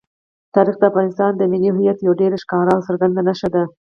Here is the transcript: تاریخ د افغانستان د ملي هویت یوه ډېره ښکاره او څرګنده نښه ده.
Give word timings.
تاریخ 0.55 0.75
د 0.79 0.83
افغانستان 0.91 1.31
د 1.35 1.41
ملي 1.51 1.69
هویت 1.73 1.97
یوه 2.05 2.19
ډېره 2.21 2.37
ښکاره 2.43 2.71
او 2.75 2.85
څرګنده 2.87 3.21
نښه 3.27 3.49
ده. 3.55 3.63